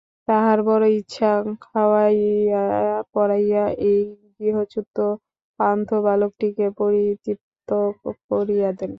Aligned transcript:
তাঁহার 0.27 0.59
বড়ো 0.67 0.87
ইচ্ছা, 0.99 1.29
খাওয়াইয়া 1.63 2.63
পরাইয়া 3.13 3.63
এই 3.81 3.99
গৃহচ্যুত 4.37 4.95
পান্থ 5.59 5.89
বালকটিকে 6.05 6.65
পরিতৃপ্ত 6.79 7.69
করিয়া 8.29 8.69
দেন। 8.71 8.89